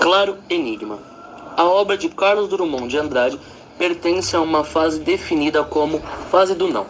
[0.00, 0.98] Claro Enigma.
[1.56, 3.38] A obra de Carlos Drummond de Andrade
[3.78, 6.86] pertence a uma fase definida como fase do não,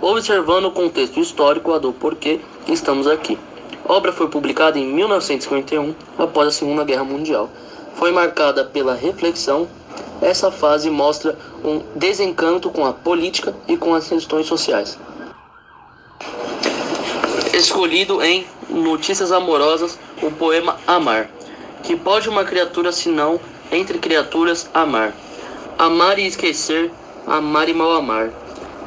[0.00, 3.38] observando o contexto histórico do porquê estamos aqui.
[3.84, 7.50] A obra foi publicada em 1951, após a Segunda Guerra Mundial.
[7.94, 9.68] Foi marcada pela reflexão.
[10.20, 14.98] Essa fase mostra um desencanto com a política e com as questões sociais.
[17.62, 21.30] Escolhido em Notícias Amorosas, o poema Amar.
[21.84, 23.38] Que pode uma criatura senão
[23.70, 25.14] entre criaturas amar?
[25.78, 26.90] Amar e esquecer,
[27.24, 28.30] amar e mal amar.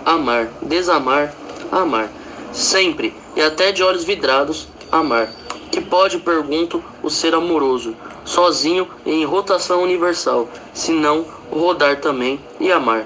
[0.04, 1.34] Amar, desamar,
[1.72, 2.10] amar.
[2.52, 5.30] Sempre, e até de olhos vidrados, amar.
[5.72, 7.96] Que pode, pergunto, o ser amoroso,
[8.26, 13.06] sozinho e em rotação universal, se não rodar também e amar.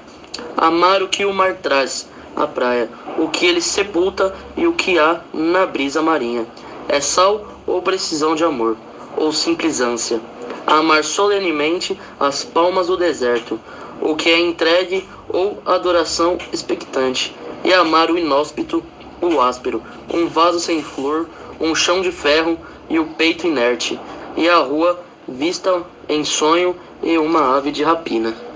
[0.56, 4.98] Amar o que o mar traz, a praia, o que ele sepulta e o que
[4.98, 6.46] há na brisa marinha.
[6.88, 8.76] É sal ou precisão de amor,
[9.16, 10.20] ou simples ânsia.
[10.66, 13.58] Amar solenemente as palmas do deserto,
[14.00, 18.82] o que é entregue ou adoração expectante, e amar o inóspito,
[19.20, 21.28] o áspero, um vaso sem flor,
[21.60, 24.00] um chão de ferro e o peito inerte,
[24.36, 28.49] e a rua vista em sonho e uma ave de rapina.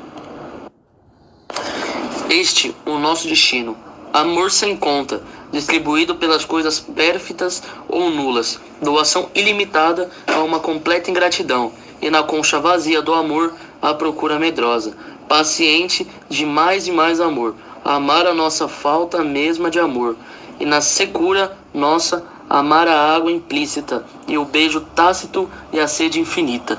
[2.29, 3.77] Este o nosso destino,
[4.13, 5.23] amor sem conta,
[5.53, 12.59] distribuído pelas coisas pérfidas ou nulas, doação ilimitada a uma completa ingratidão, e na concha
[12.59, 14.97] vazia do amor a procura medrosa,
[15.29, 20.17] paciente de mais e mais amor, amar a nossa falta mesma de amor,
[20.59, 24.05] e na secura nossa amar a água implícita.
[24.27, 26.79] E o beijo tácito e a sede infinita.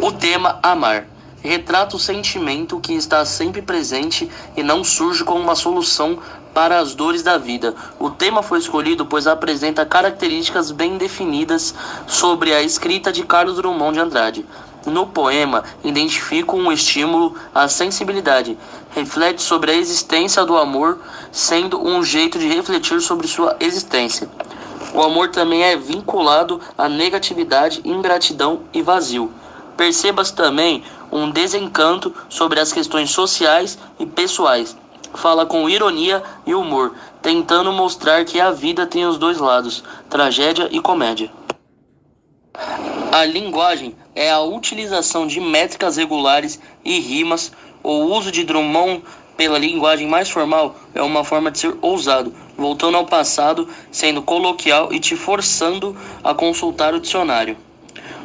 [0.00, 5.54] O tema amar retrata o sentimento que está sempre presente e não surge como uma
[5.54, 6.18] solução
[6.52, 7.74] para as dores da vida.
[7.98, 11.74] O tema foi escolhido pois apresenta características bem definidas
[12.06, 14.46] sobre a escrita de Carlos Drummond de Andrade.
[14.86, 18.56] No poema, identifica um estímulo à sensibilidade,
[18.90, 20.98] reflete sobre a existência do amor,
[21.30, 24.28] sendo um jeito de refletir sobre sua existência.
[24.94, 29.30] O amor também é vinculado à negatividade, ingratidão e vazio.
[29.78, 34.76] Perceba-se também um desencanto sobre as questões sociais e pessoais.
[35.14, 40.68] Fala com ironia e humor, tentando mostrar que a vida tem os dois lados, tragédia
[40.72, 41.30] e comédia.
[43.12, 47.52] A linguagem é a utilização de métricas regulares e rimas.
[47.80, 49.04] O uso de Drummond
[49.36, 54.92] pela linguagem mais formal é uma forma de ser ousado, voltando ao passado, sendo coloquial
[54.92, 57.56] e te forçando a consultar o dicionário.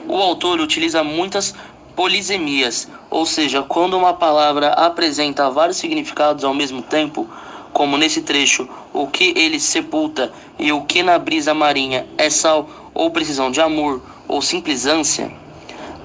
[0.07, 1.55] O autor utiliza muitas
[1.95, 7.27] polisemias, ou seja, quando uma palavra apresenta vários significados ao mesmo tempo,
[7.71, 12.69] como nesse trecho, o que ele sepulta e o que na brisa marinha é sal
[12.93, 15.31] ou precisão de amor ou simples ânsia.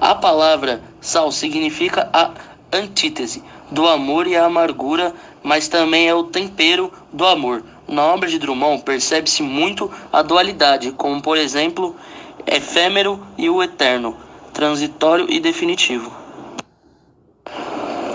[0.01, 2.31] A palavra sal significa a
[2.71, 7.63] antítese do amor e a amargura, mas também é o tempero do amor.
[7.87, 11.95] Na obra de Drummond percebe-se muito a dualidade, como por exemplo,
[12.45, 14.15] efêmero e o eterno,
[14.53, 16.11] transitório e definitivo.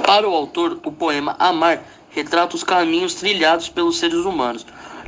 [0.06, 4.66] Para o autor, o poema Amar retrata os caminhos trilhados pelos seres humanos.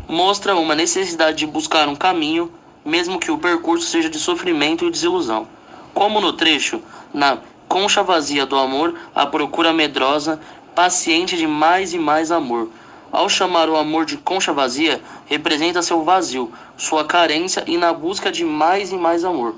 [0.09, 2.51] Mostra uma necessidade de buscar um caminho,
[2.85, 5.47] mesmo que o percurso seja de sofrimento e desilusão.
[5.93, 7.39] Como no trecho, na
[7.69, 10.41] concha vazia do amor, a procura medrosa,
[10.75, 12.69] paciente de mais e mais amor.
[13.17, 18.31] Ao chamar o amor de concha vazia, representa seu vazio, sua carência e na busca
[18.31, 19.57] de mais e mais amor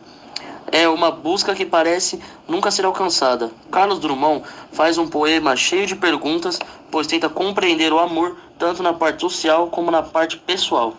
[0.70, 3.50] é uma busca que parece nunca ser alcançada.
[3.70, 6.58] Carlos Drummond faz um poema cheio de perguntas,
[6.90, 10.94] pois tenta compreender o amor tanto na parte social como na parte pessoal.